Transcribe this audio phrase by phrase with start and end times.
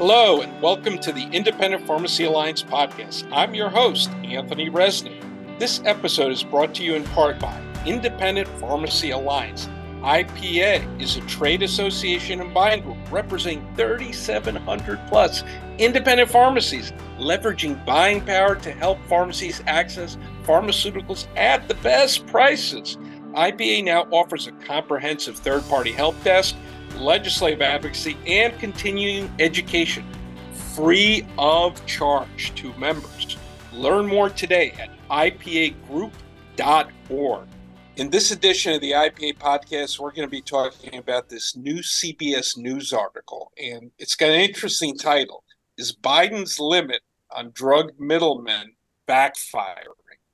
[0.00, 3.30] Hello, and welcome to the Independent Pharmacy Alliance podcast.
[3.30, 5.22] I'm your host, Anthony Resnick.
[5.58, 7.54] This episode is brought to you in part by
[7.84, 9.68] Independent Pharmacy Alliance.
[10.00, 15.44] IPA is a trade association and buying group representing 3,700 plus
[15.76, 22.96] independent pharmacies, leveraging buying power to help pharmacies access pharmaceuticals at the best prices.
[23.34, 26.56] IPA now offers a comprehensive third party help desk
[26.98, 30.04] legislative advocacy, and continuing education
[30.52, 33.36] free of charge to members.
[33.72, 37.48] Learn more today at ipagroup.org.
[37.96, 41.80] In this edition of the IPA podcast, we're going to be talking about this new
[41.80, 45.44] CBS News article, and it's got an interesting title
[45.76, 48.72] Is Biden's Limit on Drug Middlemen
[49.08, 49.84] Backfiring?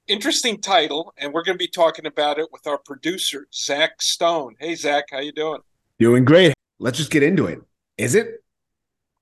[0.06, 4.55] Interesting title, and we're going to be talking about it with our producer, Zach Stone.
[4.61, 5.62] Hey, Zach, how you doing?
[5.98, 6.55] Doing great.
[6.78, 7.60] Let's just get into it.
[7.96, 8.42] Is it?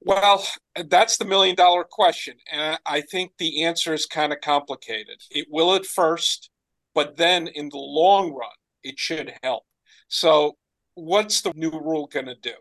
[0.00, 0.44] Well,
[0.88, 2.34] that's the million dollar question.
[2.52, 5.22] And I think the answer is kind of complicated.
[5.30, 6.50] It will at first,
[6.94, 8.50] but then in the long run,
[8.82, 9.64] it should help.
[10.08, 10.56] So,
[10.94, 12.52] what's the new rule going to do?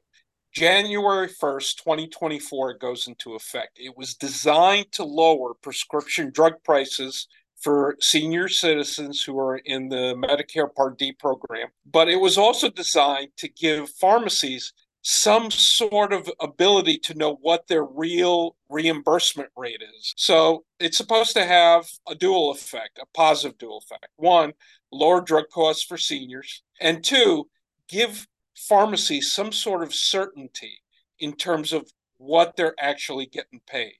[0.54, 3.72] January 1st, 2024 goes into effect.
[3.76, 7.28] It was designed to lower prescription drug prices
[7.60, 12.70] for senior citizens who are in the Medicare Part D program, but it was also
[12.70, 14.74] designed to give pharmacies
[15.04, 20.14] some sort of ability to know what their real reimbursement rate is.
[20.16, 24.08] So it's supposed to have a dual effect, a positive dual effect.
[24.16, 24.54] One,
[24.92, 27.50] lower drug costs for seniors, and two,
[27.90, 30.80] give pharmacies some sort of certainty
[31.20, 33.96] in terms of what they're actually getting paid.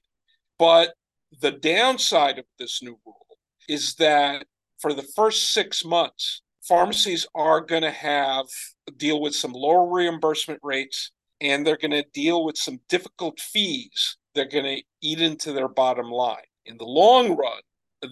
[0.58, 0.94] But
[1.40, 3.38] the downside of this new rule
[3.68, 4.46] is that
[4.78, 8.46] for the first six months, pharmacies are going to have
[8.96, 14.16] deal with some lower reimbursement rates and they're going to deal with some difficult fees
[14.34, 16.36] they're going to eat into their bottom line
[16.66, 17.60] in the long run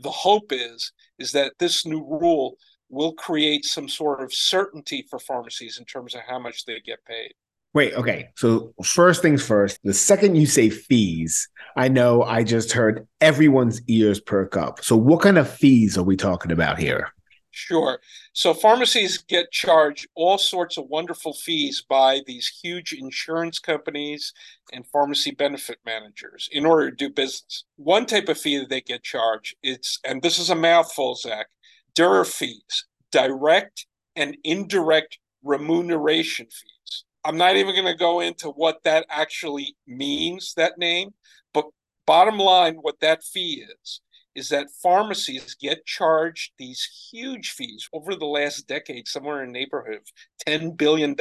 [0.03, 2.57] the hope is is that this new rule
[2.89, 7.05] will create some sort of certainty for pharmacies in terms of how much they get
[7.05, 7.33] paid
[7.75, 8.29] Wait, okay.
[8.37, 13.81] So first things first, the second you say fees, I know I just heard everyone's
[13.89, 14.85] ears perk up.
[14.85, 17.15] So what kind of fees are we talking about here?
[17.55, 18.01] Sure.
[18.33, 24.33] So pharmacies get charged all sorts of wonderful fees by these huge insurance companies
[24.73, 27.65] and pharmacy benefit managers in order to do business.
[27.77, 31.49] One type of fee that they get charged, it's and this is a mouthful, Zach,
[31.95, 33.87] DIR fees, direct
[34.17, 37.05] and indirect remuneration fees.
[37.23, 41.11] I'm not even going to go into what that actually means, that name,
[41.53, 41.67] but
[42.07, 44.01] bottom line, what that fee is
[44.35, 49.59] is that pharmacies get charged these huge fees over the last decade, somewhere in the
[49.59, 50.03] neighborhood of
[50.47, 51.15] $10 billion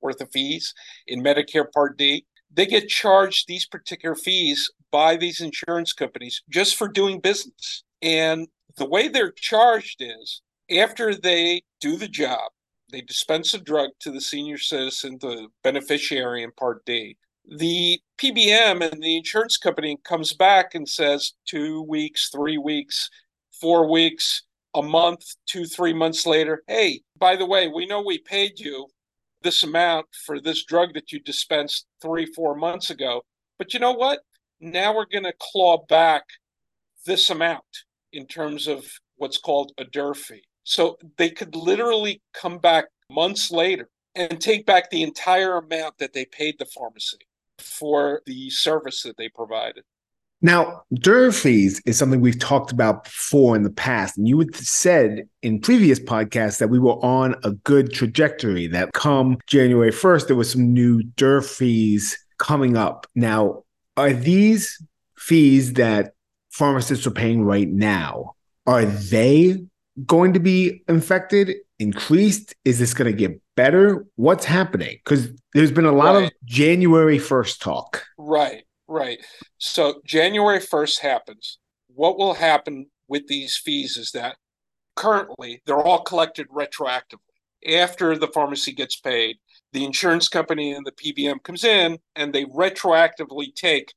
[0.00, 0.74] worth of fees
[1.06, 2.26] in Medicare Part D.
[2.52, 7.84] They get charged these particular fees by these insurance companies just for doing business.
[8.00, 12.52] And the way they're charged is after they do the job,
[12.90, 17.16] they dispense a drug to the senior citizen, the beneficiary in Part D
[17.46, 23.10] the PBM and the insurance company comes back and says two weeks, three weeks,
[23.60, 24.42] four weeks,
[24.74, 28.88] a month, two, three months later, hey, by the way, we know we paid you
[29.42, 33.22] this amount for this drug that you dispensed three, four months ago.
[33.58, 34.20] But you know what?
[34.60, 36.24] Now we're going to claw back
[37.06, 37.62] this amount
[38.12, 40.14] in terms of what's called a DIR.
[40.64, 46.14] So they could literally come back months later and take back the entire amount that
[46.14, 47.18] they paid the pharmacy
[47.64, 49.84] for the service that they provided.
[50.42, 54.18] Now, DIR fees is something we've talked about before in the past.
[54.18, 58.92] And you had said in previous podcasts that we were on a good trajectory, that
[58.92, 63.06] come January 1st, there was some new DIR fees coming up.
[63.14, 63.62] Now,
[63.96, 64.82] are these
[65.16, 66.12] fees that
[66.50, 68.34] pharmacists are paying right now,
[68.66, 69.64] are they
[70.04, 72.54] going to be infected, increased?
[72.64, 74.06] Is this going to get better?
[74.16, 74.98] What's happening?
[75.04, 76.24] Because there's been a lot right.
[76.24, 78.04] of January 1st talk.
[78.18, 79.18] Right, right.
[79.58, 81.58] So January 1st happens.
[81.88, 84.36] What will happen with these fees is that
[84.96, 87.18] currently they're all collected retroactively.
[87.68, 89.36] After the pharmacy gets paid,
[89.72, 93.92] the insurance company and the PBM comes in and they retroactively take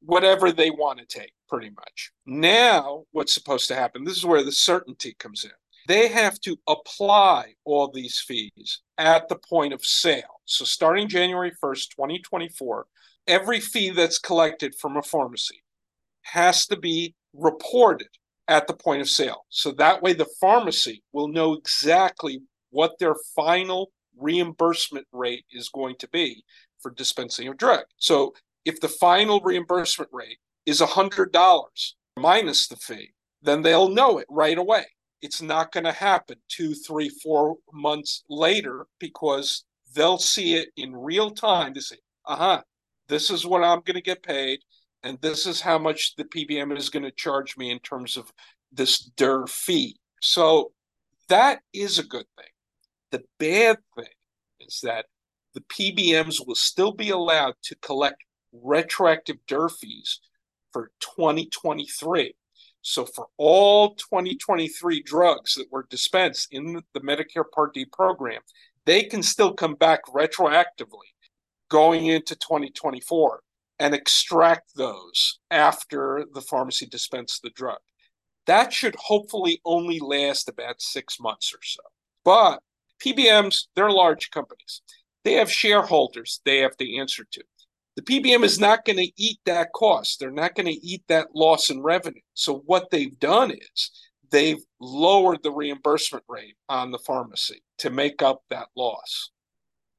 [0.00, 2.12] whatever they want to take, pretty much.
[2.26, 4.04] Now, what's supposed to happen?
[4.04, 5.50] This is where the certainty comes in
[5.88, 10.42] they have to apply all these fees at the point of sale.
[10.44, 12.86] So starting January 1st, 2024,
[13.26, 15.62] every fee that's collected from a pharmacy
[16.22, 18.08] has to be reported
[18.48, 19.46] at the point of sale.
[19.48, 25.96] So that way the pharmacy will know exactly what their final reimbursement rate is going
[26.00, 26.44] to be
[26.80, 27.84] for dispensing of drug.
[27.96, 28.34] So
[28.66, 34.58] if the final reimbursement rate is $100 minus the fee, then they'll know it right
[34.58, 34.84] away.
[35.20, 40.94] It's not going to happen two, three, four months later because they'll see it in
[40.94, 42.62] real time to say, uh huh,
[43.08, 44.60] this is what I'm going to get paid,
[45.02, 48.30] and this is how much the PBM is going to charge me in terms of
[48.70, 49.96] this DIR fee.
[50.20, 50.72] So
[51.28, 52.46] that is a good thing.
[53.10, 54.12] The bad thing
[54.60, 55.06] is that
[55.54, 58.22] the PBMs will still be allowed to collect
[58.52, 60.20] retroactive DIR fees
[60.72, 62.34] for 2023.
[62.82, 68.40] So for all 2023 drugs that were dispensed in the Medicare Part D program,
[68.86, 71.08] they can still come back retroactively
[71.68, 73.40] going into 2024
[73.78, 77.78] and extract those after the pharmacy dispensed the drug.
[78.46, 81.82] That should hopefully only last about six months or so.
[82.24, 82.60] But
[83.04, 84.82] PBMs, they're large companies.
[85.24, 87.42] They have shareholders they have to answer to.
[87.98, 90.20] The PBM is not going to eat that cost.
[90.20, 92.20] They're not going to eat that loss in revenue.
[92.32, 93.90] So what they've done is
[94.30, 99.32] they've lowered the reimbursement rate on the pharmacy to make up that loss.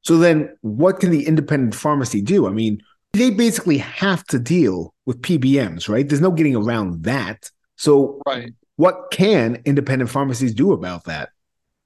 [0.04, 2.48] So then what can the independent pharmacy do?
[2.48, 2.82] I mean,
[3.12, 6.08] they basically have to deal with PBMs, right?
[6.08, 7.52] There's no getting around that.
[7.76, 8.54] So right.
[8.78, 11.32] what can independent pharmacies do about that?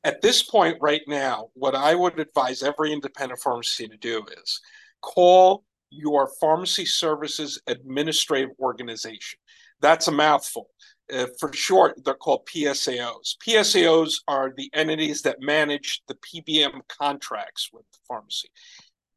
[0.04, 4.62] At this point right now, what I would advise every independent pharmacy to do is
[5.02, 5.64] call
[5.94, 9.40] your pharmacy services administrative organization.
[9.82, 10.70] That's a mouthful.
[11.14, 13.36] Uh, for short, they're called PSAOs.
[13.46, 18.50] PSAOs are the entities that manage the PBM contracts with the pharmacy.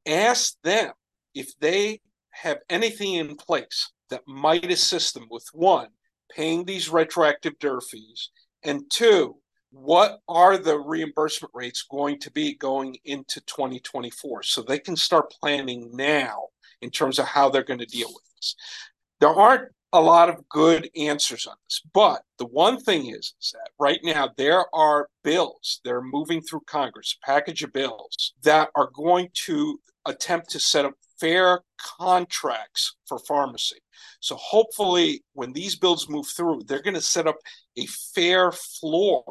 [0.05, 0.93] Ask them
[1.35, 2.01] if they
[2.31, 5.89] have anything in place that might assist them with one,
[6.35, 8.31] paying these retroactive DIR fees,
[8.63, 9.37] and two,
[9.71, 15.35] what are the reimbursement rates going to be going into 2024 so they can start
[15.41, 16.47] planning now
[16.83, 18.55] in terms of how they're going to deal with this.
[19.21, 23.53] There aren't a lot of good answers on this, but the one thing is, is
[23.53, 28.35] that right now there are bills that are moving through Congress, a package of bills
[28.43, 33.79] that are going to attempt to set up fair contracts for pharmacy.
[34.21, 37.37] So hopefully, when these bills move through, they're going to set up
[37.79, 39.25] a fair floor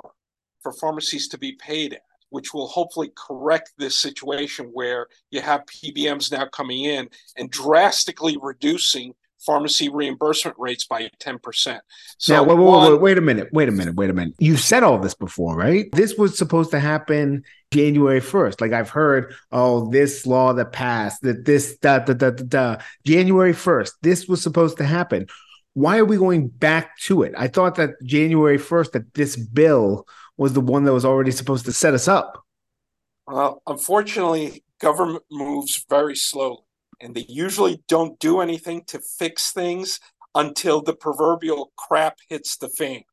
[0.62, 5.64] for pharmacies to be paid at which will hopefully correct this situation where you have
[5.66, 9.14] PBMs now coming in and drastically reducing
[9.46, 11.80] pharmacy reimbursement rates by 10%.
[12.18, 13.50] So now, wait, wait, wait, wait, a minute.
[13.52, 13.96] Wait a minute.
[13.96, 14.34] Wait a minute.
[14.40, 15.86] You said all this before, right?
[15.94, 18.60] This was supposed to happen January 1st.
[18.62, 22.78] Like I've heard, oh, this law that passed, that this, da, da, da, da, da.
[23.06, 25.28] January 1st, this was supposed to happen.
[25.74, 27.34] Why are we going back to it?
[27.38, 31.66] I thought that January 1st, that this bill was the one that was already supposed
[31.66, 32.44] to set us up.
[33.28, 36.64] Well, unfortunately, government moves very slowly,
[37.02, 40.00] and they usually don't do anything to fix things
[40.36, 43.04] until the proverbial crap hits the fan.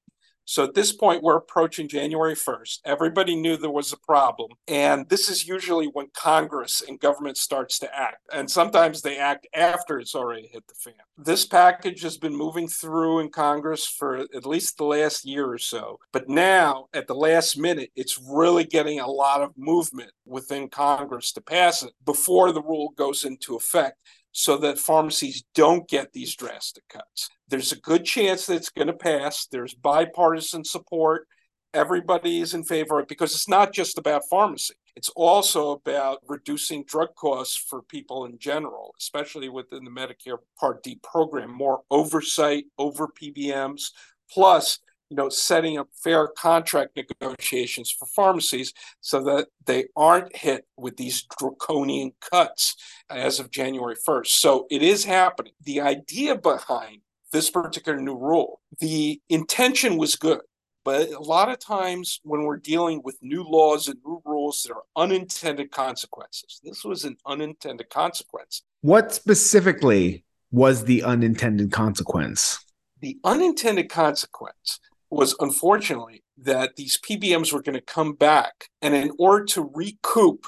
[0.44, 2.80] So at this point, we're approaching January 1st.
[2.84, 4.50] Everybody knew there was a problem.
[4.66, 8.18] And this is usually when Congress and government starts to act.
[8.32, 10.94] And sometimes they act after it's already hit the fan.
[11.16, 15.58] This package has been moving through in Congress for at least the last year or
[15.58, 15.98] so.
[16.12, 21.32] But now, at the last minute, it's really getting a lot of movement within Congress
[21.32, 23.99] to pass it before the rule goes into effect
[24.32, 27.28] so that pharmacies don't get these drastic cuts.
[27.48, 29.46] There's a good chance that it's going to pass.
[29.46, 31.28] There's bipartisan support.
[31.74, 34.74] Everybody is in favor of it because it's not just about pharmacy.
[34.96, 40.82] It's also about reducing drug costs for people in general, especially within the Medicare Part
[40.82, 43.90] D program, more oversight over PBMs,
[44.30, 44.78] plus
[45.12, 50.97] you know, setting up fair contract negotiations for pharmacies so that they aren't hit with
[50.97, 52.75] these draconian cuts
[53.11, 54.28] as of January 1st.
[54.28, 55.52] So it is happening.
[55.64, 60.40] The idea behind this particular new rule, the intention was good.
[60.83, 64.76] But a lot of times when we're dealing with new laws and new rules, there
[64.76, 66.59] are unintended consequences.
[66.64, 68.62] This was an unintended consequence.
[68.81, 72.64] What specifically was the unintended consequence?
[73.00, 74.81] The unintended consequence
[75.12, 80.47] was unfortunately that these PBMs were going to come back, and in order to recoup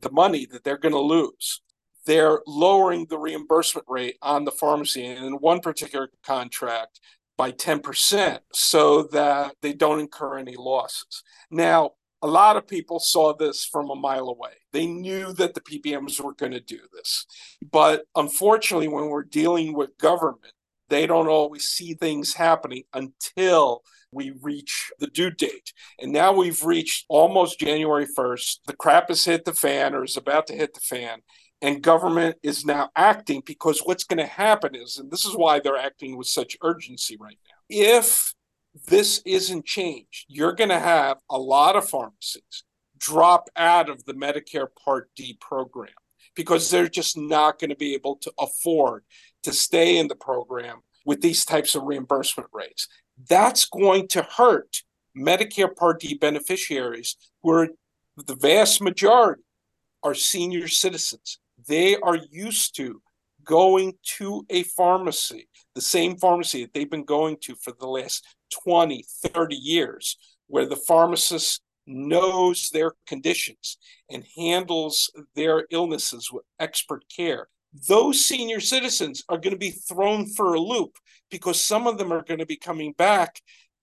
[0.00, 1.60] the money that they're going to lose,
[2.06, 7.00] they're lowering the reimbursement rate on the pharmacy and in one particular contract
[7.36, 11.22] by 10% so that they don't incur any losses.
[11.50, 11.92] Now,
[12.22, 14.52] a lot of people saw this from a mile away.
[14.72, 17.26] They knew that the PBMs were going to do this.
[17.70, 20.52] But unfortunately, when we're dealing with government,
[20.88, 23.82] they don't always see things happening until
[24.16, 25.72] we reach the due date.
[26.00, 28.60] And now we've reached almost January 1st.
[28.66, 31.20] The crap has hit the fan or is about to hit the fan.
[31.62, 35.58] and government is now acting because what's going to happen is, and this is why
[35.58, 37.56] they're acting with such urgency right now.
[37.68, 38.34] If
[38.88, 42.64] this isn't changed, you're going to have a lot of pharmacies
[42.98, 45.92] drop out of the Medicare Part D program
[46.34, 49.04] because they're just not going to be able to afford
[49.42, 52.88] to stay in the program with these types of reimbursement rates.
[53.28, 54.82] That's going to hurt
[55.16, 57.68] Medicare Part D beneficiaries who are
[58.16, 59.42] the vast majority
[60.02, 61.38] are senior citizens.
[61.66, 63.00] They are used to
[63.44, 68.24] going to a pharmacy, the same pharmacy that they've been going to for the last
[68.64, 70.16] 20, 30 years,
[70.48, 73.78] where the pharmacist knows their conditions
[74.10, 77.48] and handles their illnesses with expert care.
[77.88, 80.96] Those senior citizens are going to be thrown for a loop
[81.30, 83.40] because some of them are going to be coming back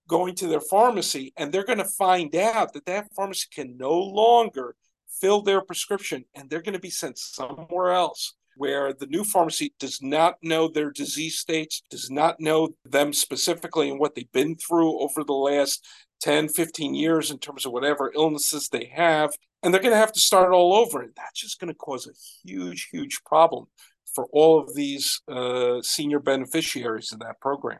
[0.08, 3.92] going to their pharmacy and they're going to find out that that pharmacy can no
[3.92, 4.74] longer
[5.20, 9.74] fill their prescription and they're going to be sent somewhere else where the new pharmacy
[9.80, 14.54] does not know their disease states, does not know them specifically and what they've been
[14.56, 15.84] through over the last
[16.24, 19.30] 10, 15 years in terms of whatever illnesses they have.
[19.62, 21.02] And they're going to have to start all over.
[21.02, 22.12] And that's just going to cause a
[22.48, 23.66] huge, huge problem
[24.14, 27.78] for all of these uh, senior beneficiaries of that program.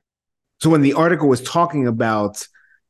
[0.60, 2.46] So when the article was talking about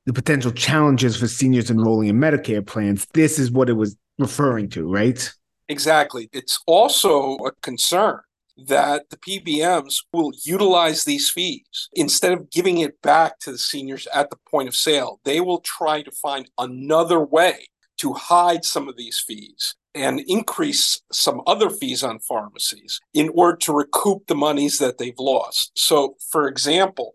[0.07, 4.71] the potential challenges for seniors enrolling in Medicare plans, this is what it was referring
[4.71, 5.33] to, right?
[5.69, 6.29] Exactly.
[6.33, 8.21] It's also a concern
[8.57, 14.07] that the PBMs will utilize these fees instead of giving it back to the seniors
[14.09, 15.21] at the point of sale.
[15.25, 17.67] They will try to find another way
[17.99, 23.57] to hide some of these fees and increase some other fees on pharmacies in order
[23.57, 25.71] to recoup the monies that they've lost.
[25.77, 27.15] So, for example,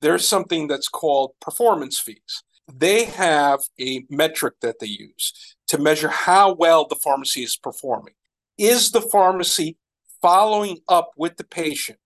[0.00, 2.42] there's something that's called performance fees.
[2.72, 8.14] They have a metric that they use to measure how well the pharmacy is performing.
[8.58, 9.76] Is the pharmacy
[10.22, 11.98] following up with the patient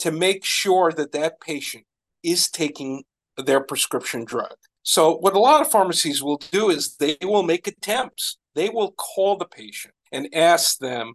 [0.00, 1.84] to make sure that that patient
[2.22, 3.04] is taking
[3.36, 4.54] their prescription drug?
[4.82, 8.38] So, what a lot of pharmacies will do is they will make attempts.
[8.54, 11.14] They will call the patient and ask them,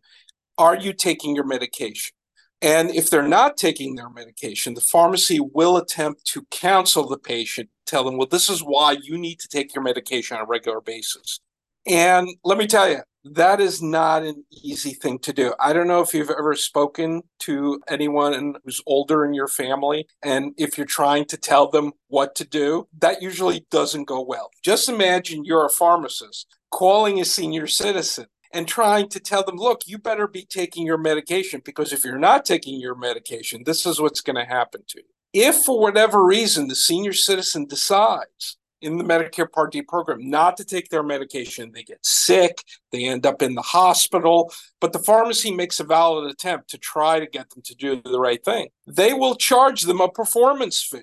[0.57, 2.13] Are you taking your medication?
[2.61, 7.69] And if they're not taking their medication, the pharmacy will attempt to counsel the patient,
[7.85, 10.81] tell them, well, this is why you need to take your medication on a regular
[10.81, 11.39] basis.
[11.85, 13.01] And let me tell you,
[13.35, 15.53] that is not an easy thing to do.
[15.59, 20.53] I don't know if you've ever spoken to anyone who's older in your family, and
[20.57, 24.51] if you're trying to tell them what to do, that usually doesn't go well.
[24.63, 29.81] Just imagine you're a pharmacist calling a senior citizen and trying to tell them, look,
[29.85, 33.99] you better be taking your medication because if you're not taking your medication, this is
[33.99, 35.05] what's going to happen to you.
[35.33, 40.57] If for whatever reason the senior citizen decides in the Medicare Part D program not
[40.57, 44.99] to take their medication, they get sick, they end up in the hospital, but the
[44.99, 48.69] pharmacy makes a valid attempt to try to get them to do the right thing,
[48.85, 51.01] they will charge them a performance fee.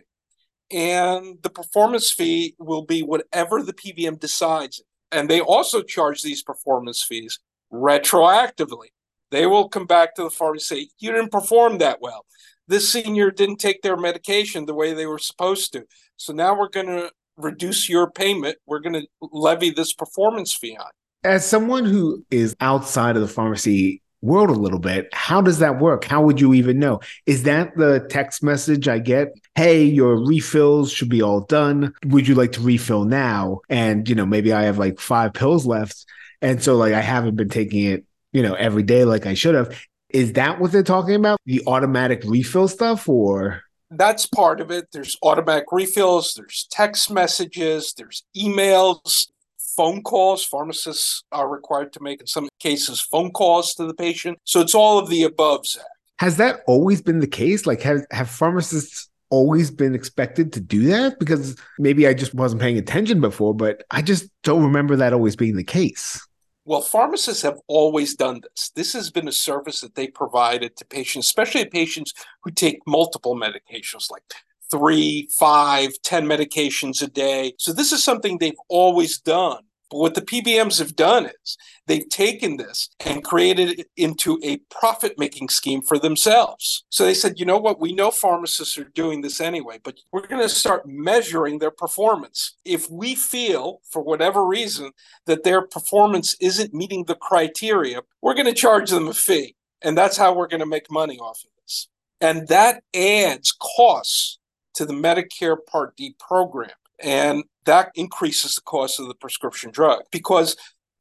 [0.70, 4.82] And the performance fee will be whatever the PBM decides
[5.14, 7.38] and they also charge these performance fees
[7.72, 8.88] retroactively.
[9.30, 12.26] They will come back to the pharmacy say, You didn't perform that well.
[12.66, 15.84] This senior didn't take their medication the way they were supposed to.
[16.16, 18.56] So now we're going to reduce your payment.
[18.66, 20.90] We're going to levy this performance fee on.
[21.22, 25.80] As someone who is outside of the pharmacy world a little bit, how does that
[25.80, 26.04] work?
[26.04, 27.00] How would you even know?
[27.26, 29.28] Is that the text message I get?
[29.54, 31.92] Hey, your refills should be all done.
[32.06, 33.60] Would you like to refill now?
[33.68, 36.04] And, you know, maybe I have like five pills left.
[36.40, 39.54] And so, like, I haven't been taking it, you know, every day like I should
[39.54, 39.78] have.
[40.10, 41.40] Is that what they're talking about?
[41.46, 43.63] The automatic refill stuff or?
[43.96, 44.88] That's part of it.
[44.92, 49.28] There's automatic refills, there's text messages, there's emails,
[49.76, 50.44] phone calls.
[50.44, 54.38] Pharmacists are required to make, in some cases, phone calls to the patient.
[54.44, 55.84] So it's all of the above, Zach.
[56.18, 57.66] Has that always been the case?
[57.66, 61.18] Like, have, have pharmacists always been expected to do that?
[61.18, 65.36] Because maybe I just wasn't paying attention before, but I just don't remember that always
[65.36, 66.24] being the case.
[66.66, 68.70] Well, pharmacists have always done this.
[68.74, 73.36] This has been a service that they provided to patients, especially patients who take multiple
[73.36, 74.22] medications like
[74.70, 77.52] three, five, ten medications a day.
[77.58, 79.64] So this is something they've always done.
[79.94, 84.56] But what the PBMs have done is they've taken this and created it into a
[84.68, 86.84] profit making scheme for themselves.
[86.88, 87.78] So they said, you know what?
[87.78, 92.56] We know pharmacists are doing this anyway, but we're going to start measuring their performance.
[92.64, 94.90] If we feel, for whatever reason,
[95.26, 99.54] that their performance isn't meeting the criteria, we're going to charge them a fee.
[99.80, 101.86] And that's how we're going to make money off of this.
[102.20, 104.40] And that adds costs
[104.74, 106.70] to the Medicare Part D program.
[107.00, 110.56] And that increases the cost of the prescription drug because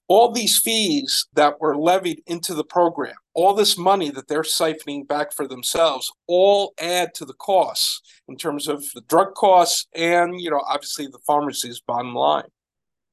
[0.08, 5.08] all these fees that were levied into the program, all this money that they're siphoning
[5.08, 10.40] back for themselves, all add to the costs in terms of the drug costs and,
[10.40, 12.46] you know, obviously the pharmacy's bottom line.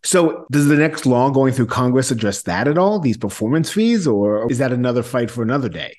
[0.03, 4.07] So, does the next law going through Congress address that at all, these performance fees,
[4.07, 5.95] or is that another fight for another day?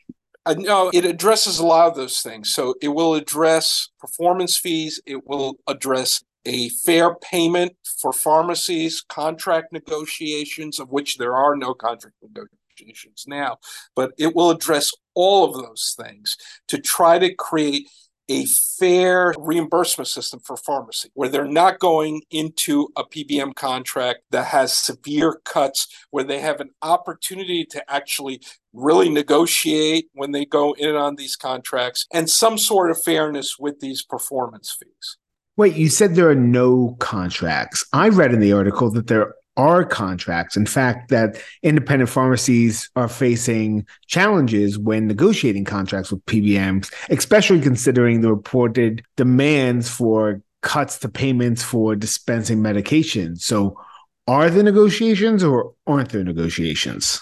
[0.48, 2.52] Uh, no, it addresses a lot of those things.
[2.52, 9.72] So, it will address performance fees, it will address a fair payment for pharmacies, contract
[9.72, 13.58] negotiations, of which there are no contract negotiations now,
[13.96, 17.88] but it will address all of those things to try to create
[18.30, 18.46] a
[18.80, 24.76] fair reimbursement system for pharmacy where they're not going into a PBM contract that has
[24.76, 28.40] severe cuts, where they have an opportunity to actually
[28.74, 33.82] really negotiate when they go in on these contracts and some sort of fairness with
[33.82, 35.18] these performance fees.
[35.62, 37.86] Wait, you said there are no contracts.
[37.94, 40.58] I read in the article that there are contracts.
[40.58, 48.22] In fact, that independent pharmacies are facing challenges when negotiating contracts with PBMs, especially considering
[48.22, 53.42] the reported demands for cuts to payments for dispensing medications.
[53.42, 53.80] So,
[54.28, 57.22] are there negotiations or aren't there negotiations?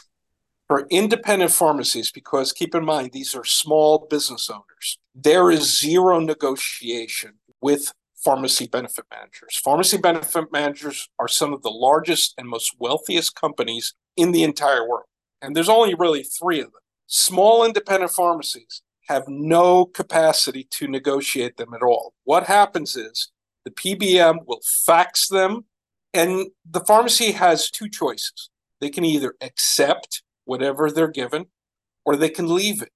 [0.69, 6.21] For independent pharmacies, because keep in mind, these are small business owners, there is zero
[6.21, 7.91] negotiation with
[8.23, 9.59] pharmacy benefit managers.
[9.63, 14.87] Pharmacy benefit managers are some of the largest and most wealthiest companies in the entire
[14.87, 15.05] world.
[15.41, 16.81] And there's only really three of them.
[17.07, 22.13] Small independent pharmacies have no capacity to negotiate them at all.
[22.25, 23.31] What happens is
[23.65, 25.65] the PBM will fax them,
[26.13, 28.49] and the pharmacy has two choices.
[28.79, 31.47] They can either accept whatever they're given
[32.05, 32.91] or they can leave it.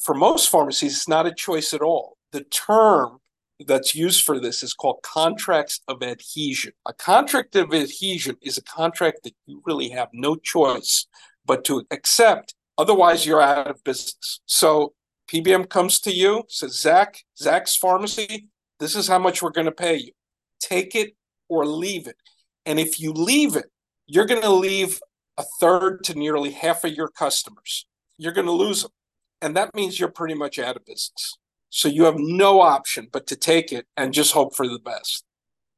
[0.00, 2.18] For most pharmacies, it's not a choice at all.
[2.32, 3.18] The term
[3.66, 6.72] that's used for this is called contracts of adhesion.
[6.86, 11.06] A contract of adhesion is a contract that you really have no choice
[11.44, 12.54] but to accept.
[12.76, 14.40] Otherwise, you're out of business.
[14.46, 14.92] So
[15.28, 19.72] PBM comes to you, says, Zach, Zach's pharmacy, this is how much we're going to
[19.72, 20.12] pay you.
[20.60, 21.16] Take it
[21.48, 22.16] or leave it.
[22.64, 23.66] And if you leave it,
[24.06, 25.00] you're going to leave
[25.36, 27.86] a third to nearly half of your customers.
[28.16, 28.92] You're going to lose them.
[29.40, 31.36] And that means you're pretty much out of business.
[31.70, 35.24] So you have no option but to take it and just hope for the best.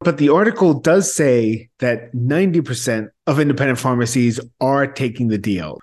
[0.00, 5.78] But the article does say that 90% of independent pharmacies are taking the deal.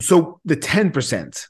[0.00, 1.48] So the 10%,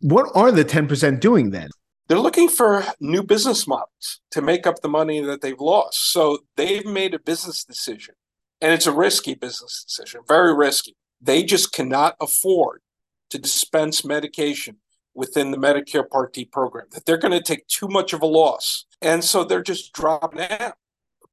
[0.00, 1.68] what are the 10% doing then?
[2.08, 6.12] They're looking for new business models to make up the money that they've lost.
[6.12, 8.16] So they've made a business decision,
[8.60, 10.96] and it's a risky business decision, very risky.
[11.20, 12.82] They just cannot afford
[13.30, 14.78] to dispense medication
[15.14, 18.26] within the Medicare Part D program, that they're going to take too much of a
[18.26, 18.86] loss.
[19.00, 20.74] And so they're just dropping out.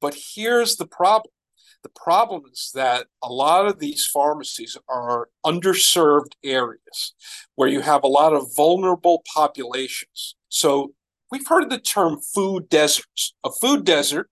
[0.00, 1.32] But here's the problem
[1.82, 7.14] the problem is that a lot of these pharmacies are underserved areas
[7.54, 10.36] where you have a lot of vulnerable populations.
[10.48, 10.92] So
[11.30, 13.34] we've heard the term food deserts.
[13.44, 14.28] A food desert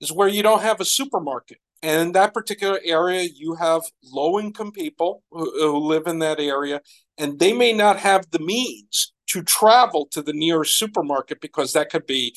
[0.00, 1.58] is where you don't have a supermarket.
[1.82, 6.40] And in that particular area, you have low income people who, who, live in that
[6.40, 6.80] area,
[7.16, 11.90] and they may not have the means to travel to the nearest supermarket because that
[11.90, 12.34] could be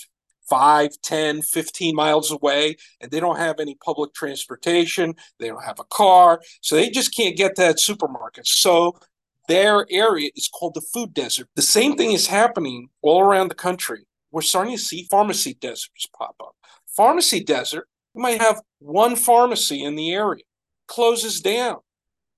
[0.50, 5.16] 5, 10, 15 miles away, and they don't have any public transportation.
[5.40, 6.42] They don't have a car.
[6.62, 8.46] So they just can't get to that supermarket.
[8.46, 8.98] So
[9.48, 11.48] their area is called the food desert.
[11.56, 14.06] The same thing is happening all around the country.
[14.32, 16.56] We're starting to see pharmacy deserts pop up.
[16.96, 20.44] Pharmacy desert you might have one pharmacy in the area,
[20.88, 21.78] closes down.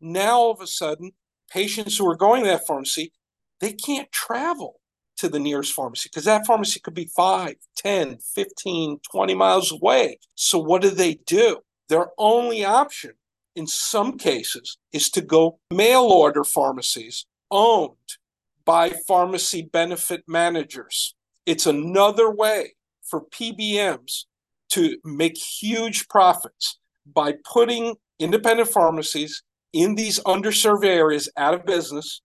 [0.02, 1.12] Now, all of a sudden,
[1.50, 3.14] patients who are going to that pharmacy,
[3.62, 4.80] they can't travel
[5.18, 10.20] to the nearest pharmacy because that pharmacy could be 5, 10, 15, 20 miles away.
[10.36, 11.60] So, what do they do?
[11.88, 13.12] Their only option
[13.56, 18.18] in some cases is to go mail order pharmacies owned
[18.66, 21.16] by pharmacy benefit managers.
[21.46, 24.26] It's another way for PBMs
[24.74, 32.22] to make huge profits by putting independent pharmacies in these underserved areas out of business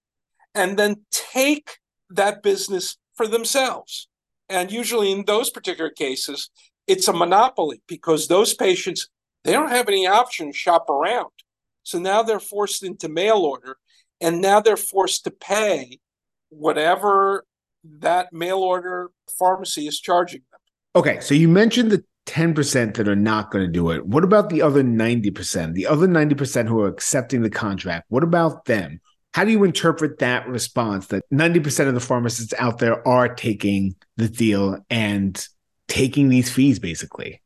[0.55, 1.79] and then take
[2.11, 4.09] that business for themselves.
[4.49, 6.51] And usually in those particular cases,
[6.87, 9.09] it's a monopoly because those patients
[9.45, 11.31] they don't have any option to shop around.
[11.83, 13.77] So now they're forced into mail order
[14.21, 16.01] and now they're forced to pay
[16.49, 17.45] whatever
[18.01, 20.61] that mail order pharmacy is charging them.
[20.97, 24.07] Okay, so you mentioned the 10% that are not going to do it.
[24.07, 25.73] What about the other 90%?
[25.73, 29.01] The other 90% who are accepting the contract, what about them?
[29.33, 33.95] How do you interpret that response that 90% of the pharmacists out there are taking
[34.17, 35.43] the deal and
[35.87, 37.41] taking these fees basically?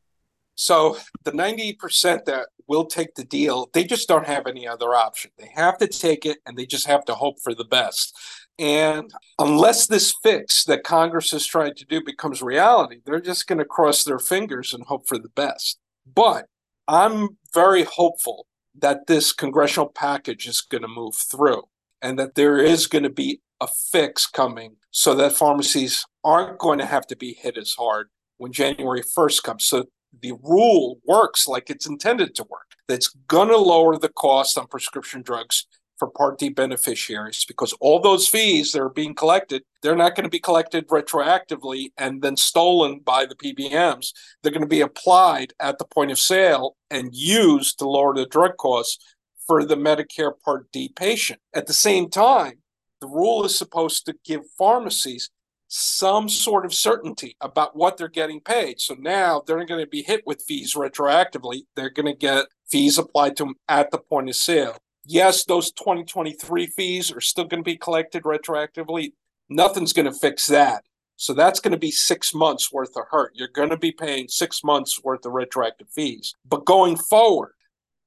[0.55, 5.31] So the 90% that will take the deal, they just don't have any other option.
[5.37, 8.15] They have to take it and they just have to hope for the best.
[8.59, 13.59] And unless this fix that Congress is trying to do becomes reality, they're just going
[13.59, 15.79] to cross their fingers and hope for the best.
[16.13, 16.45] But
[16.87, 18.45] I'm very hopeful
[18.79, 21.63] that this congressional package is going to move through
[22.01, 26.79] and that there is going to be a fix coming so that pharmacies aren't going
[26.79, 29.65] to have to be hit as hard when January 1st comes.
[29.65, 29.85] So
[30.21, 32.73] the rule works like it's intended to work.
[32.87, 35.65] That's going to lower the cost on prescription drugs
[35.97, 40.25] for Part D beneficiaries because all those fees that are being collected, they're not going
[40.25, 44.11] to be collected retroactively and then stolen by the PBMs.
[44.41, 48.25] They're going to be applied at the point of sale and used to lower the
[48.25, 48.97] drug costs
[49.45, 51.39] for the Medicare Part D patient.
[51.53, 52.59] At the same time,
[53.01, 55.29] the rule is supposed to give pharmacies
[55.75, 58.79] some sort of certainty about what they're getting paid.
[58.79, 61.63] So now they're going to be hit with fees retroactively.
[61.75, 64.77] They're going to get fees applied to them at the point of sale.
[65.03, 69.13] Yes, those 2023 fees are still going to be collected retroactively.
[69.49, 70.83] Nothing's going to fix that.
[71.15, 73.31] So that's going to be six months worth of hurt.
[73.33, 76.35] You're going to be paying six months worth of retroactive fees.
[76.45, 77.53] But going forward,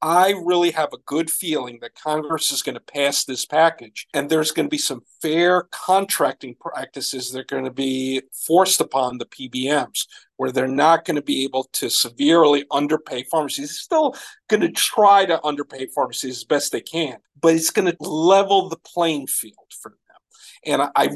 [0.03, 4.29] I really have a good feeling that Congress is going to pass this package and
[4.29, 9.19] there's going to be some fair contracting practices that are going to be forced upon
[9.19, 10.07] the PBMs
[10.37, 13.71] where they're not going to be able to severely underpay pharmacies.
[13.71, 14.15] They're still
[14.49, 18.69] going to try to underpay pharmacies as best they can, but it's going to level
[18.69, 20.79] the playing field for them.
[20.81, 21.09] And I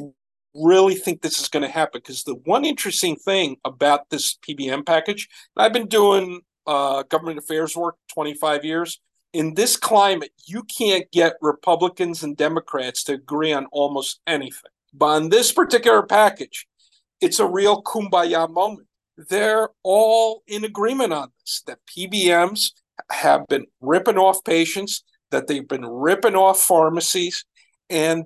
[0.54, 4.86] really think this is going to happen because the one interesting thing about this PBM
[4.86, 9.00] package, I've been doing uh, government affairs work 25 years.
[9.32, 14.70] In this climate, you can't get Republicans and Democrats to agree on almost anything.
[14.92, 16.66] But on this particular package,
[17.20, 18.88] it's a real kumbaya moment.
[19.16, 22.72] They're all in agreement on this that PBMs
[23.10, 27.44] have been ripping off patients, that they've been ripping off pharmacies,
[27.88, 28.24] and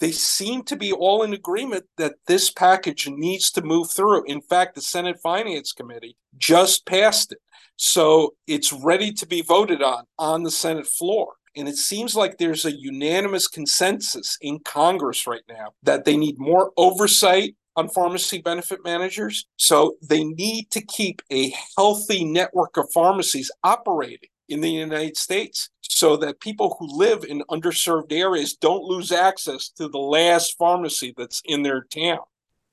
[0.00, 4.24] they seem to be all in agreement that this package needs to move through.
[4.24, 7.38] In fact, the Senate Finance Committee just passed it.
[7.76, 11.34] So it's ready to be voted on on the Senate floor.
[11.54, 16.38] And it seems like there's a unanimous consensus in Congress right now that they need
[16.38, 19.46] more oversight on pharmacy benefit managers.
[19.56, 25.70] So they need to keep a healthy network of pharmacies operating in the United States
[25.82, 31.14] so that people who live in underserved areas don't lose access to the last pharmacy
[31.16, 32.20] that's in their town.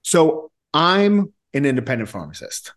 [0.02, 2.74] So I'm an independent pharmacist.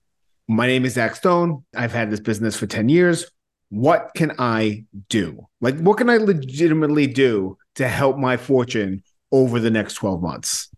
[0.48, 1.64] My name is Zach Stone.
[1.74, 3.28] I've had this business for 10 years.
[3.70, 5.48] What can I do?
[5.60, 10.70] Like, what can I legitimately do to help my fortune over the next 12 months?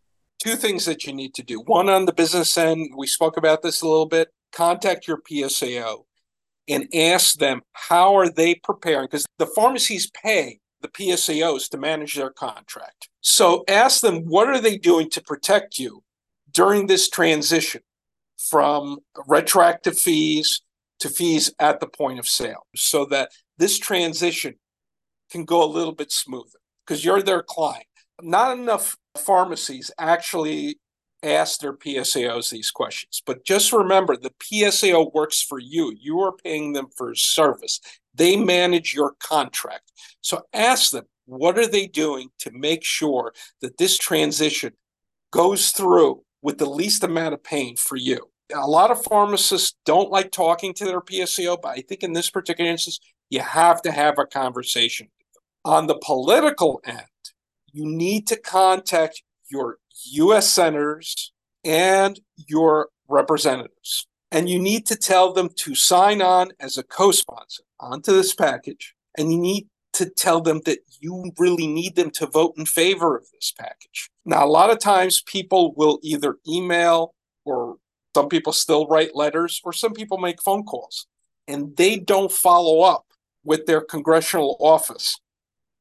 [0.42, 1.60] Two things that you need to do.
[1.60, 4.28] One on the business end, we spoke about this a little bit.
[4.52, 6.04] Contact your PSAO
[6.66, 12.14] and ask them how are they preparing because the pharmacies pay the PSAOs to manage
[12.14, 13.10] their contract.
[13.20, 16.04] So ask them what are they doing to protect you
[16.50, 17.82] during this transition?
[18.38, 20.62] From retroactive fees
[21.00, 24.54] to fees at the point of sale so that this transition
[25.30, 27.84] can go a little bit smoother because you're their client.
[28.22, 30.78] Not enough pharmacies actually
[31.22, 35.94] ask their PSAOs these questions, but just remember the PSAO works for you.
[35.98, 37.80] You are paying them for service,
[38.14, 39.92] they manage your contract.
[40.20, 44.72] So ask them what are they doing to make sure that this transition
[45.30, 48.18] goes through with the least amount of pain for you.
[48.54, 52.30] A lot of pharmacists don't like talking to their PSAO, but I think in this
[52.30, 55.08] particular instance, you have to have a conversation.
[55.66, 57.02] On the political end,
[57.70, 59.76] you need to contact your
[60.12, 61.34] US senators
[61.66, 64.06] and your representatives.
[64.32, 68.34] And you need to tell them to sign on as a co sponsor onto this
[68.34, 68.94] package.
[69.18, 69.66] And you need
[69.98, 74.10] to tell them that you really need them to vote in favor of this package.
[74.24, 77.76] Now, a lot of times people will either email or
[78.16, 81.06] some people still write letters or some people make phone calls
[81.46, 83.06] and they don't follow up
[83.44, 85.20] with their congressional office.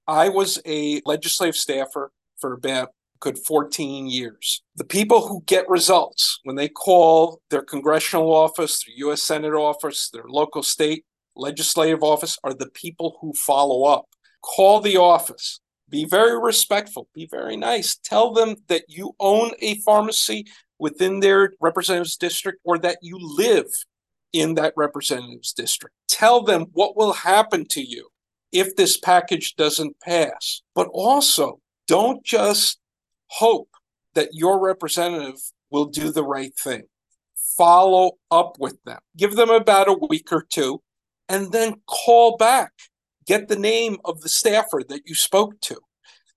[0.08, 4.64] I was a legislative staffer for about good 14 years.
[4.76, 9.24] The people who get results when they call their congressional office, their U.S.
[9.24, 11.06] Senate office, their local state
[11.38, 14.06] legislative office are the people who follow up.
[14.41, 15.60] Call the office.
[15.89, 17.08] Be very respectful.
[17.13, 17.95] Be very nice.
[17.95, 20.45] Tell them that you own a pharmacy
[20.80, 23.67] within their representative's district or that you live
[24.34, 25.95] in that representative's district.
[26.10, 28.10] Tell them what will happen to you
[28.52, 30.62] if this package doesn't pass.
[30.76, 32.80] But also, don't just
[33.28, 33.69] hope
[34.13, 35.39] that your representative
[35.71, 36.84] will do the right thing
[37.58, 39.00] follow up with them.
[39.17, 40.82] Give them about a week or two
[41.30, 42.72] and then call back.
[43.26, 45.78] Get the name of the staffer that you spoke to.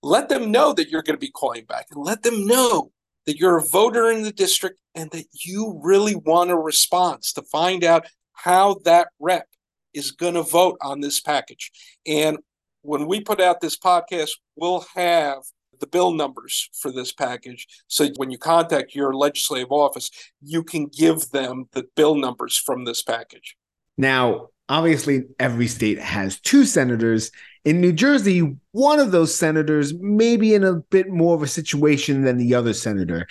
[0.03, 2.90] Let them know that you're going to be calling back and let them know
[3.26, 7.42] that you're a voter in the district and that you really want a response to
[7.42, 9.46] find out how that rep
[9.92, 11.70] is going to vote on this package.
[12.07, 12.38] And
[12.83, 15.42] when we put out this podcast, we'll have
[15.79, 17.66] the bill numbers for this package.
[17.88, 20.11] So when you contact your legislative office,
[20.42, 23.57] you can give them the bill numbers from this package.
[23.96, 27.30] Now, obviously, every state has two senators.
[27.64, 31.46] In New Jersey, one of those senators may be in a bit more of a
[31.46, 33.26] situation than the other senator.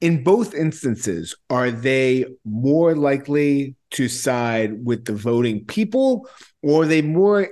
[0.00, 6.28] In both instances, are they more likely to side with the voting people,
[6.62, 7.48] or are they more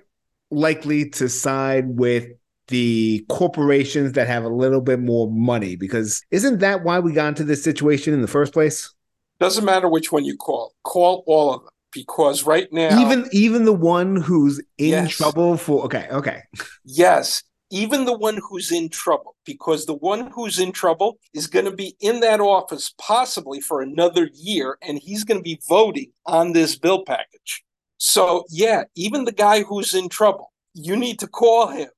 [0.51, 2.29] likely to side with
[2.69, 7.29] the corporations that have a little bit more money because isn't that why we got
[7.29, 8.95] into this situation in the first place
[9.39, 13.65] doesn't matter which one you call call all of them because right now even even
[13.65, 15.13] the one who's in yes.
[15.13, 16.43] trouble for okay okay.
[16.85, 17.43] Yes.
[17.71, 19.35] Even the one who's in trouble.
[19.45, 23.81] Because the one who's in trouble is going to be in that office possibly for
[23.81, 27.65] another year and he's going to be voting on this bill package.
[27.97, 31.89] So yeah even the guy who's in trouble you need to call him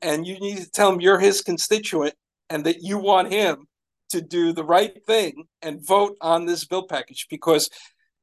[0.00, 2.14] and you need to tell him you're his constituent
[2.50, 3.68] and that you want him
[4.10, 7.26] to do the right thing and vote on this bill package.
[7.30, 7.70] Because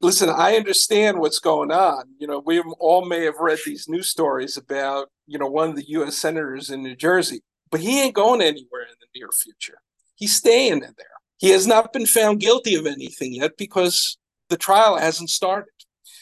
[0.02, 4.08] listen i understand what's going on you know we all may have read these news
[4.08, 8.16] stories about you know one of the us senators in new jersey but he ain't
[8.16, 9.80] going anywhere in the near future
[10.16, 11.08] he's staying in there
[11.38, 14.18] he has not been found guilty of anything yet because
[14.50, 15.74] the trial hasn't started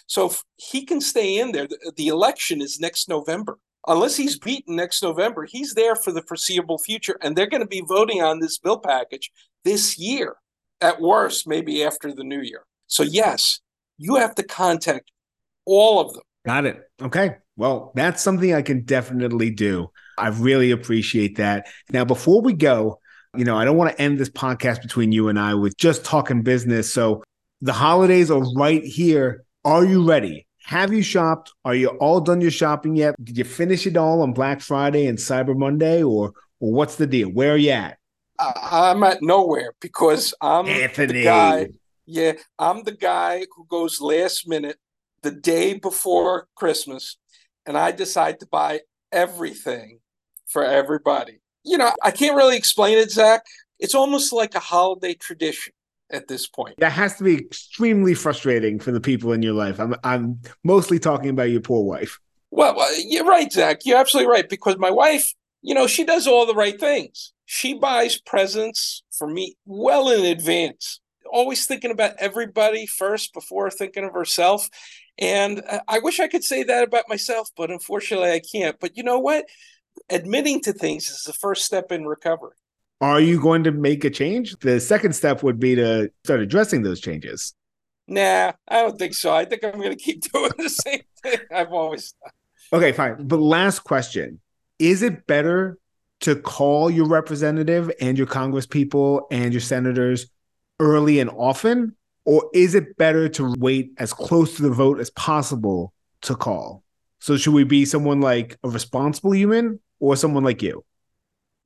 [0.05, 4.75] so he can stay in there the, the election is next november unless he's beaten
[4.75, 7.17] next November, he's there for the foreseeable future.
[7.21, 9.31] And they're going to be voting on this bill package
[9.63, 10.35] this year,
[10.81, 12.65] at worst, maybe after the new year.
[12.87, 13.61] So, yes,
[13.97, 15.11] you have to contact
[15.65, 16.23] all of them.
[16.45, 16.81] Got it.
[17.01, 17.35] Okay.
[17.55, 19.89] Well, that's something I can definitely do.
[20.17, 21.67] I really appreciate that.
[21.91, 22.99] Now, before we go,
[23.35, 26.05] you know, I don't want to end this podcast between you and I with just
[26.05, 26.93] talking business.
[26.93, 27.23] So,
[27.61, 29.43] the holidays are right here.
[29.65, 30.47] Are you ready?
[30.65, 31.51] Have you shopped?
[31.65, 33.15] Are you all done your shopping yet?
[33.23, 37.07] Did you finish it all on Black Friday and Cyber Monday, or or what's the
[37.07, 37.29] deal?
[37.29, 37.97] Where are you at?
[38.39, 41.13] I'm at nowhere because I'm Anthony.
[41.13, 41.67] the guy.
[42.07, 44.77] Yeah, I'm the guy who goes last minute,
[45.23, 47.17] the day before Christmas,
[47.65, 49.99] and I decide to buy everything
[50.47, 51.41] for everybody.
[51.65, 53.41] You know, I can't really explain it, Zach.
[53.77, 55.73] It's almost like a holiday tradition
[56.09, 56.75] at this point.
[56.77, 59.77] That has to be extremely frustrating for the people in your life.
[59.77, 62.19] I'm I'm mostly talking about your poor wife.
[62.51, 63.79] Well, well, you're right, Zach.
[63.83, 67.33] You're absolutely right because my wife, you know, she does all the right things.
[67.45, 71.01] She buys presents for me well in advance.
[71.31, 74.69] Always thinking about everybody first before thinking of herself.
[75.17, 78.79] And I wish I could say that about myself, but unfortunately I can't.
[78.79, 79.45] But you know what?
[80.09, 82.55] Admitting to things is the first step in recovery.
[83.01, 84.57] Are you going to make a change?
[84.59, 87.53] The second step would be to start addressing those changes.
[88.07, 89.33] Nah, I don't think so.
[89.33, 92.31] I think I'm going to keep doing the same thing I've always done.
[92.73, 93.27] Okay, fine.
[93.27, 94.39] But last question
[94.79, 95.77] Is it better
[96.21, 100.27] to call your representative and your Congress people and your senators
[100.79, 101.95] early and often?
[102.25, 106.83] Or is it better to wait as close to the vote as possible to call?
[107.19, 110.83] So, should we be someone like a responsible human or someone like you?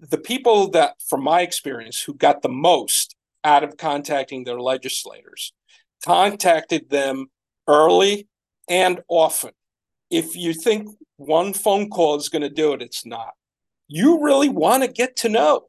[0.01, 5.53] the people that, from my experience, who got the most out of contacting their legislators
[6.03, 7.27] contacted them
[7.67, 8.27] early
[8.67, 9.51] and often.
[10.09, 13.33] If you think one phone call is going to do it, it's not.
[13.87, 15.67] You really want to get to know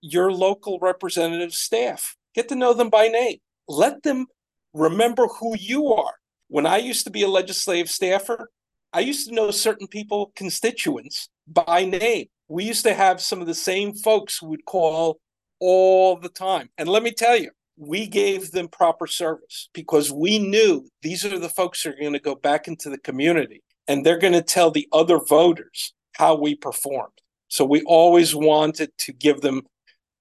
[0.00, 4.26] your local representative staff, get to know them by name, let them
[4.72, 6.14] remember who you are.
[6.48, 8.50] When I used to be a legislative staffer,
[8.92, 13.46] I used to know certain people, constituents by name we used to have some of
[13.46, 15.18] the same folks who would call
[15.60, 16.68] all the time.
[16.76, 21.38] And let me tell you, we gave them proper service because we knew these are
[21.38, 24.42] the folks who are going to go back into the community and they're going to
[24.42, 27.12] tell the other voters how we performed.
[27.48, 29.62] So we always wanted to give them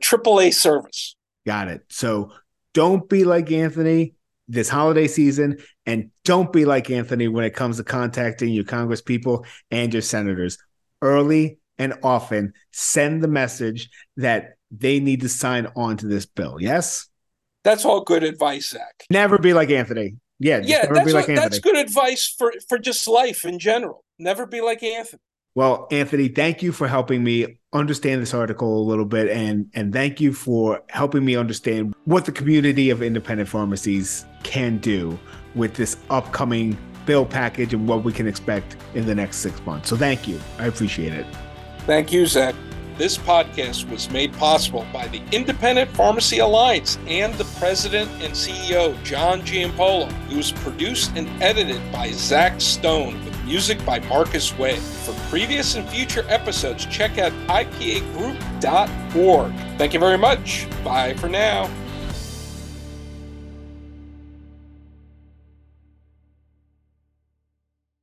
[0.02, 1.15] AAA service.
[1.45, 1.82] Got it.
[1.89, 2.32] So
[2.73, 4.15] don't be like Anthony
[4.47, 9.01] this holiday season and don't be like Anthony when it comes to contacting your Congress
[9.01, 10.58] people and your senators.
[11.01, 16.58] Early and often send the message that they need to sign on to this bill.
[16.60, 17.08] Yes?
[17.63, 19.06] That's all good advice, Zach.
[19.10, 20.15] Never be like Anthony.
[20.39, 24.03] Yeah, yeah, that's, like that's good advice for, for just life in general.
[24.19, 25.21] Never be like Anthony.
[25.56, 29.94] Well, Anthony, thank you for helping me understand this article a little bit and and
[29.94, 35.18] thank you for helping me understand what the community of independent pharmacies can do
[35.56, 39.89] with this upcoming bill package and what we can expect in the next six months.
[39.89, 40.39] So thank you.
[40.58, 41.26] I appreciate it.
[41.86, 42.56] Thank you, Zach.
[42.97, 49.01] This podcast was made possible by the Independent Pharmacy Alliance and the president and CEO,
[49.03, 50.12] John Giampolo.
[50.32, 54.75] It was produced and edited by Zach Stone with music by Marcus Way.
[54.75, 59.53] For previous and future episodes, check out ipagroup.org.
[59.79, 60.67] Thank you very much.
[60.84, 61.67] Bye for now.